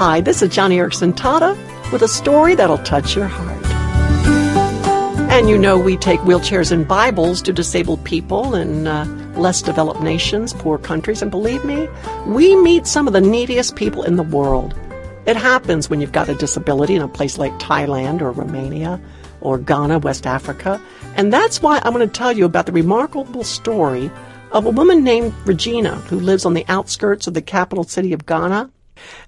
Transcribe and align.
Hi, 0.00 0.22
this 0.22 0.40
is 0.40 0.48
Joni 0.48 0.76
Eareckson 0.76 1.12
Tada 1.12 1.54
with 1.92 2.00
a 2.00 2.08
story 2.08 2.54
that'll 2.54 2.78
touch 2.78 3.14
your 3.14 3.28
heart. 3.28 3.62
And 5.30 5.50
you 5.50 5.58
know, 5.58 5.78
we 5.78 5.98
take 5.98 6.18
wheelchairs 6.20 6.72
and 6.72 6.88
Bibles 6.88 7.42
to 7.42 7.52
disabled 7.52 8.02
people 8.02 8.54
in 8.54 8.86
uh, 8.86 9.04
less 9.36 9.60
developed 9.60 10.00
nations, 10.00 10.54
poor 10.54 10.78
countries, 10.78 11.20
and 11.20 11.30
believe 11.30 11.66
me, 11.66 11.86
we 12.24 12.56
meet 12.56 12.86
some 12.86 13.06
of 13.06 13.12
the 13.12 13.20
neediest 13.20 13.76
people 13.76 14.02
in 14.02 14.16
the 14.16 14.22
world. 14.22 14.74
It 15.26 15.36
happens 15.36 15.90
when 15.90 16.00
you've 16.00 16.12
got 16.12 16.30
a 16.30 16.34
disability 16.34 16.94
in 16.94 17.02
a 17.02 17.06
place 17.06 17.36
like 17.36 17.52
Thailand 17.58 18.22
or 18.22 18.30
Romania 18.30 18.98
or 19.42 19.58
Ghana, 19.58 19.98
West 19.98 20.26
Africa. 20.26 20.80
And 21.14 21.30
that's 21.30 21.60
why 21.60 21.78
I'm 21.84 21.92
going 21.92 22.08
to 22.08 22.18
tell 22.18 22.32
you 22.32 22.46
about 22.46 22.64
the 22.64 22.72
remarkable 22.72 23.44
story 23.44 24.10
of 24.52 24.64
a 24.64 24.70
woman 24.70 25.04
named 25.04 25.34
Regina 25.44 25.96
who 25.96 26.18
lives 26.18 26.46
on 26.46 26.54
the 26.54 26.64
outskirts 26.68 27.26
of 27.26 27.34
the 27.34 27.42
capital 27.42 27.84
city 27.84 28.14
of 28.14 28.24
Ghana. 28.24 28.70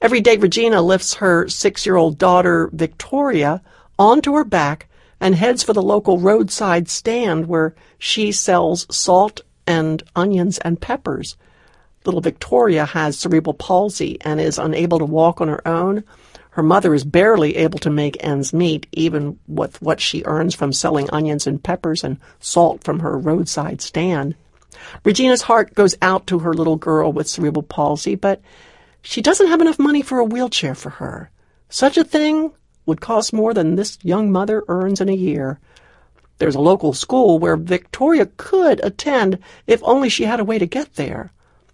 Every 0.00 0.20
day, 0.20 0.36
Regina 0.36 0.82
lifts 0.82 1.14
her 1.14 1.48
six 1.48 1.84
year 1.86 1.96
old 1.96 2.18
daughter, 2.18 2.70
Victoria, 2.72 3.62
onto 3.98 4.34
her 4.34 4.44
back 4.44 4.88
and 5.20 5.34
heads 5.34 5.62
for 5.62 5.72
the 5.72 5.82
local 5.82 6.18
roadside 6.18 6.88
stand 6.88 7.46
where 7.46 7.74
she 7.98 8.32
sells 8.32 8.86
salt 8.94 9.42
and 9.66 10.02
onions 10.16 10.58
and 10.58 10.80
peppers. 10.80 11.36
Little 12.06 12.22
Victoria 12.22 12.86
has 12.86 13.18
cerebral 13.18 13.52
palsy 13.54 14.18
and 14.22 14.40
is 14.40 14.58
unable 14.58 14.98
to 14.98 15.04
walk 15.04 15.40
on 15.40 15.48
her 15.48 15.66
own. 15.68 16.02
Her 16.50 16.62
mother 16.62 16.94
is 16.94 17.04
barely 17.04 17.56
able 17.56 17.78
to 17.80 17.90
make 17.90 18.16
ends 18.24 18.52
meet, 18.52 18.86
even 18.92 19.38
with 19.46 19.80
what 19.82 20.00
she 20.00 20.24
earns 20.24 20.54
from 20.54 20.72
selling 20.72 21.10
onions 21.10 21.46
and 21.46 21.62
peppers 21.62 22.02
and 22.02 22.18
salt 22.40 22.82
from 22.82 23.00
her 23.00 23.16
roadside 23.18 23.82
stand. 23.82 24.34
Regina's 25.04 25.42
heart 25.42 25.74
goes 25.74 25.94
out 26.00 26.26
to 26.26 26.40
her 26.40 26.54
little 26.54 26.76
girl 26.76 27.12
with 27.12 27.28
cerebral 27.28 27.62
palsy, 27.62 28.14
but 28.14 28.40
she 29.02 29.22
doesn't 29.22 29.48
have 29.48 29.60
enough 29.60 29.78
money 29.78 30.02
for 30.02 30.18
a 30.18 30.24
wheelchair 30.24 30.74
for 30.74 30.90
her. 30.90 31.30
Such 31.68 31.96
a 31.96 32.04
thing 32.04 32.52
would 32.86 33.00
cost 33.00 33.32
more 33.32 33.54
than 33.54 33.76
this 33.76 33.98
young 34.02 34.32
mother 34.32 34.64
earns 34.68 35.00
in 35.00 35.08
a 35.08 35.14
year. 35.14 35.60
There's 36.38 36.54
a 36.54 36.60
local 36.60 36.92
school 36.92 37.38
where 37.38 37.56
Victoria 37.56 38.26
could 38.36 38.80
attend 38.82 39.38
if 39.66 39.80
only 39.84 40.08
she 40.08 40.24
had 40.24 40.40
a 40.40 40.44
way 40.44 40.58
to 40.58 40.66
get 40.66 40.94
there. 40.94 41.32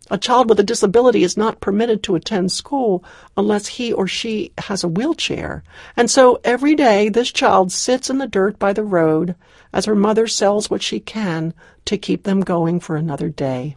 A 0.08 0.18
child 0.18 0.48
with 0.48 0.60
a 0.60 0.64
disability 0.64 1.24
is 1.24 1.36
not 1.36 1.60
permitted 1.60 2.02
to 2.04 2.14
attend 2.14 2.52
school 2.52 3.02
unless 3.36 3.66
he 3.66 3.92
or 3.92 4.06
she 4.06 4.52
has 4.58 4.84
a 4.84 4.88
wheelchair. 4.88 5.64
And 5.96 6.08
so 6.08 6.38
every 6.44 6.76
day 6.76 7.08
this 7.08 7.32
child 7.32 7.72
sits 7.72 8.08
in 8.08 8.18
the 8.18 8.28
dirt 8.28 8.58
by 8.58 8.72
the 8.72 8.84
road 8.84 9.34
as 9.72 9.86
her 9.86 9.96
mother 9.96 10.28
sells 10.28 10.70
what 10.70 10.82
she 10.82 11.00
can 11.00 11.54
to 11.86 11.98
keep 11.98 12.22
them 12.22 12.40
going 12.40 12.78
for 12.78 12.94
another 12.94 13.28
day. 13.28 13.76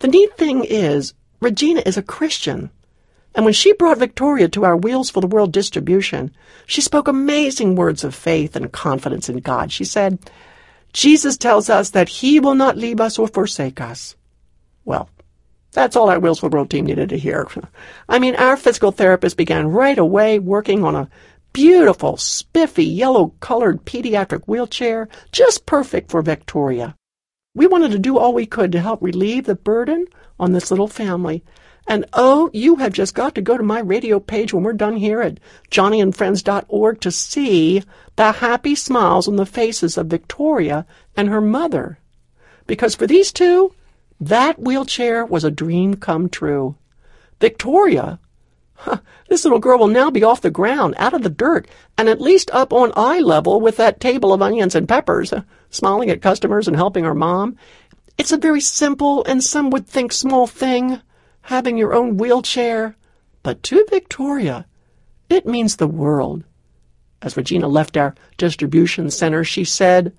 The 0.00 0.08
neat 0.08 0.36
thing 0.36 0.64
is, 0.64 1.14
Regina 1.40 1.82
is 1.86 1.96
a 1.96 2.02
Christian. 2.02 2.70
And 3.34 3.44
when 3.44 3.54
she 3.54 3.72
brought 3.72 3.98
Victoria 3.98 4.48
to 4.48 4.64
our 4.64 4.76
Wheels 4.76 5.10
for 5.10 5.20
the 5.20 5.26
World 5.26 5.52
distribution, 5.52 6.32
she 6.66 6.80
spoke 6.80 7.06
amazing 7.06 7.76
words 7.76 8.02
of 8.02 8.14
faith 8.14 8.56
and 8.56 8.72
confidence 8.72 9.28
in 9.28 9.38
God. 9.38 9.70
She 9.70 9.84
said, 9.84 10.18
Jesus 10.92 11.36
tells 11.36 11.70
us 11.70 11.90
that 11.90 12.08
he 12.08 12.40
will 12.40 12.54
not 12.54 12.76
leave 12.76 13.00
us 13.00 13.18
or 13.18 13.28
forsake 13.28 13.80
us. 13.80 14.16
Well, 14.84 15.08
that's 15.72 15.94
all 15.94 16.10
our 16.10 16.18
Wheels 16.18 16.40
for 16.40 16.48
the 16.48 16.56
World 16.56 16.70
team 16.70 16.86
needed 16.86 17.10
to 17.10 17.18
hear. 17.18 17.46
I 18.08 18.18
mean, 18.18 18.34
our 18.34 18.56
physical 18.56 18.90
therapist 18.90 19.36
began 19.36 19.68
right 19.68 19.98
away 19.98 20.38
working 20.38 20.82
on 20.82 20.96
a 20.96 21.08
beautiful, 21.52 22.16
spiffy, 22.16 22.84
yellow-colored 22.84 23.84
pediatric 23.84 24.42
wheelchair, 24.46 25.08
just 25.30 25.66
perfect 25.66 26.10
for 26.10 26.22
Victoria. 26.22 26.96
We 27.58 27.66
wanted 27.66 27.90
to 27.90 27.98
do 27.98 28.16
all 28.16 28.32
we 28.32 28.46
could 28.46 28.72
to 28.72 28.80
help 28.80 29.02
relieve 29.02 29.44
the 29.44 29.54
burden 29.54 30.06
on 30.40 30.52
this 30.52 30.70
little 30.70 30.88
family 30.88 31.44
and 31.88 32.04
oh, 32.12 32.50
you 32.52 32.76
have 32.76 32.92
just 32.92 33.14
got 33.14 33.34
to 33.34 33.40
go 33.40 33.56
to 33.56 33.62
my 33.62 33.80
radio 33.80 34.20
page 34.20 34.52
when 34.52 34.62
we're 34.62 34.74
done 34.74 34.98
here 34.98 35.22
at 35.22 35.40
joniandfriends.org 35.70 37.00
to 37.00 37.10
see 37.10 37.82
the 38.16 38.32
happy 38.32 38.74
smiles 38.74 39.26
on 39.26 39.36
the 39.36 39.46
faces 39.46 39.96
of 39.96 40.08
Victoria 40.08 40.86
and 41.16 41.30
her 41.30 41.40
mother. 41.40 41.98
Because 42.66 42.94
for 42.94 43.06
these 43.06 43.32
two, 43.32 43.74
that 44.20 44.58
wheelchair 44.58 45.24
was 45.24 45.44
a 45.44 45.50
dream 45.50 45.94
come 45.94 46.28
true. 46.28 46.76
Victoria, 47.40 48.20
this 49.28 49.44
little 49.44 49.58
girl 49.58 49.78
will 49.78 49.86
now 49.86 50.10
be 50.10 50.24
off 50.24 50.40
the 50.40 50.50
ground, 50.50 50.94
out 50.98 51.14
of 51.14 51.22
the 51.22 51.30
dirt, 51.30 51.68
and 51.96 52.08
at 52.08 52.20
least 52.20 52.50
up 52.52 52.72
on 52.72 52.92
eye 52.96 53.20
level 53.20 53.60
with 53.60 53.76
that 53.76 54.00
table 54.00 54.32
of 54.32 54.42
onions 54.42 54.74
and 54.74 54.88
peppers, 54.88 55.32
smiling 55.70 56.10
at 56.10 56.22
customers 56.22 56.66
and 56.66 56.76
helping 56.76 57.04
her 57.04 57.14
mom. 57.14 57.56
It's 58.16 58.32
a 58.32 58.38
very 58.38 58.60
simple 58.60 59.24
and 59.24 59.44
some 59.44 59.70
would 59.70 59.86
think 59.86 60.12
small 60.12 60.46
thing 60.46 61.00
having 61.42 61.78
your 61.78 61.94
own 61.94 62.16
wheelchair, 62.16 62.96
but 63.42 63.62
to 63.62 63.86
Victoria, 63.88 64.66
it 65.30 65.46
means 65.46 65.76
the 65.76 65.86
world. 65.86 66.44
As 67.22 67.36
Regina 67.36 67.68
left 67.68 67.96
our 67.96 68.14
distribution 68.36 69.10
center, 69.10 69.44
she 69.44 69.64
said, 69.64 70.14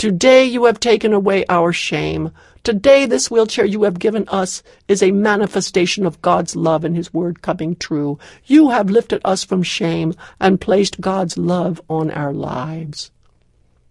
Today 0.00 0.46
you 0.46 0.64
have 0.64 0.80
taken 0.80 1.12
away 1.12 1.44
our 1.50 1.74
shame. 1.74 2.30
Today 2.62 3.04
this 3.04 3.30
wheelchair 3.30 3.66
you 3.66 3.82
have 3.82 3.98
given 3.98 4.26
us 4.28 4.62
is 4.88 5.02
a 5.02 5.12
manifestation 5.12 6.06
of 6.06 6.22
God's 6.22 6.56
love 6.56 6.86
and 6.86 6.96
His 6.96 7.12
word 7.12 7.42
coming 7.42 7.76
true. 7.76 8.18
You 8.46 8.70
have 8.70 8.88
lifted 8.88 9.20
us 9.26 9.44
from 9.44 9.62
shame 9.62 10.14
and 10.40 10.58
placed 10.58 11.02
God's 11.02 11.36
love 11.36 11.82
on 11.90 12.10
our 12.10 12.32
lives. 12.32 13.10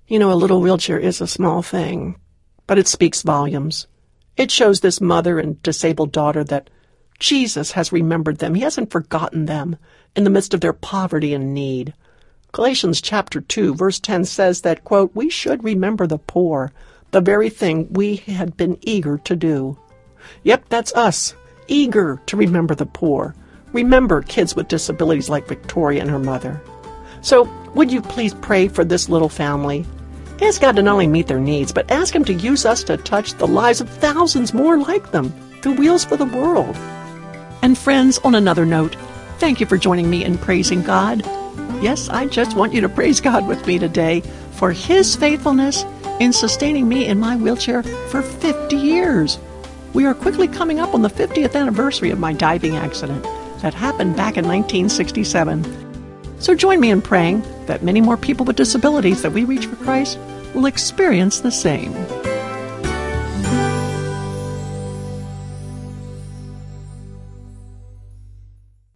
You 0.08 0.18
know, 0.18 0.32
a 0.32 0.42
little 0.42 0.62
wheelchair 0.62 0.98
is 0.98 1.22
a 1.22 1.28
small 1.28 1.62
thing, 1.62 2.16
but 2.66 2.80
it 2.80 2.88
speaks 2.88 3.22
volumes. 3.22 3.86
It 4.36 4.50
shows 4.50 4.80
this 4.80 5.00
mother 5.00 5.38
and 5.38 5.62
disabled 5.62 6.12
daughter 6.12 6.44
that 6.46 6.72
Jesus 7.20 7.74
has 7.74 7.92
remembered 7.92 8.40
them. 8.40 8.56
He 8.56 8.62
hasn't 8.62 8.90
forgotten 8.90 9.46
them 9.46 9.78
in 10.16 10.24
the 10.24 10.32
midst 10.32 10.56
of 10.56 10.62
their 10.62 10.74
poverty 10.74 11.36
and 11.36 11.54
need. 11.54 11.94
Galatians 12.52 13.00
chapter 13.00 13.42
2 13.42 13.76
verse 13.76 14.00
10 14.00 14.26
says 14.26 14.62
that, 14.62 14.84
quote, 14.84 15.12
we 15.14 15.30
should 15.30 15.64
remember 15.64 16.08
the 16.08 16.18
poor, 16.18 16.72
the 17.12 17.22
very 17.22 17.50
thing 17.50 17.88
we 17.92 18.18
had 18.18 18.58
been 18.58 18.78
eager 18.82 19.20
to 19.20 19.36
do. 19.36 19.78
Yep, 20.44 20.66
that's 20.70 20.94
us, 20.94 21.36
eager 21.68 22.20
to 22.26 22.38
remember 22.38 22.74
the 22.74 22.88
poor. 22.88 23.36
Remember 23.72 24.24
kids 24.24 24.56
with 24.56 24.68
disabilities 24.68 25.30
like 25.30 25.48
Victoria 25.48 26.02
and 26.02 26.10
her 26.10 26.20
mother. 26.20 26.60
So, 27.22 27.44
would 27.76 27.92
you 27.92 28.02
please 28.02 28.34
pray 28.34 28.68
for 28.68 28.84
this 28.84 29.10
little 29.10 29.30
family? 29.30 29.86
Ask 30.42 30.62
God 30.62 30.76
to 30.78 30.82
not 30.82 30.94
only 30.94 31.08
meet 31.08 31.28
their 31.28 31.40
needs, 31.40 31.72
but 31.72 31.92
ask 31.92 32.16
Him 32.16 32.26
to 32.26 32.34
use 32.34 32.66
us 32.66 32.84
to 32.86 32.98
touch 32.98 33.34
the 33.34 33.48
lives 33.48 33.82
of 33.82 33.90
thousands 33.90 34.54
more 34.54 34.80
like 34.80 35.12
them 35.12 35.32
through 35.62 35.74
Wheels 35.74 36.06
for 36.06 36.18
the 36.18 36.26
World. 36.26 36.76
And 37.62 37.78
friends, 37.78 38.18
on 38.20 38.34
another 38.34 38.66
note, 38.66 38.96
thank 39.38 39.60
you 39.60 39.66
for 39.66 39.78
joining 39.78 40.10
me 40.10 40.24
in 40.24 40.38
praising 40.38 40.82
God. 40.82 41.24
Yes, 41.82 42.10
I 42.10 42.26
just 42.26 42.56
want 42.56 42.74
you 42.74 42.82
to 42.82 42.90
praise 42.90 43.22
God 43.22 43.48
with 43.48 43.66
me 43.66 43.80
today 43.80 44.22
for 44.52 44.72
His 44.72 45.16
faithfulness 45.16 45.86
in 46.20 46.34
sustaining 46.34 46.88
me 46.88 47.06
in 47.06 47.20
my 47.20 47.36
wheelchair 47.36 47.84
for 47.84 48.22
50 48.22 48.76
years. 48.76 49.40
We 49.94 50.06
are 50.06 50.14
quickly 50.14 50.48
coming 50.48 50.80
up 50.80 50.94
on 50.94 51.02
the 51.02 51.10
50th 51.10 51.56
anniversary 51.56 52.12
of 52.12 52.20
my 52.20 52.34
diving 52.34 52.76
accident 52.76 53.24
that 53.62 53.74
happened 53.74 54.16
back 54.16 54.38
in 54.38 54.46
1967. 54.46 55.90
So 56.40 56.56
join 56.56 56.80
me 56.80 56.92
in 56.92 57.02
praying 57.02 57.44
that 57.66 57.84
many 57.84 58.02
more 58.02 58.18
people 58.18 58.46
with 58.46 58.56
disabilities 58.56 59.22
that 59.22 59.32
we 59.32 59.44
reach 59.44 59.66
for 59.66 59.76
Christ 59.78 60.20
will 60.54 60.66
experience 60.66 61.40
the 61.42 61.52
same. 61.52 61.94